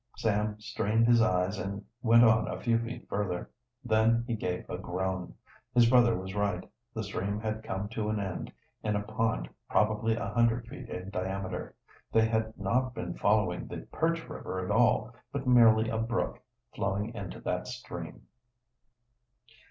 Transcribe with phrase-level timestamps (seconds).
[0.17, 3.51] Sam strained his eyes and went on a few feet further.
[3.85, 5.35] Then he gave a groan.
[5.75, 8.51] His brother was right, the stream had come to an end
[8.81, 11.75] in a pond probably a hundred feet in diameter.
[12.11, 16.39] They had not been following the Perch River at all, but merely a brook
[16.73, 18.23] flowing into that stream!